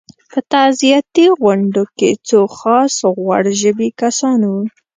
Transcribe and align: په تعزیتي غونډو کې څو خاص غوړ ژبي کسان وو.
په 0.31 0.39
تعزیتي 0.51 1.25
غونډو 1.41 1.83
کې 1.97 2.09
څو 2.27 2.39
خاص 2.57 2.93
غوړ 3.21 3.43
ژبي 3.61 3.89
کسان 4.01 4.39
وو. 4.49 4.61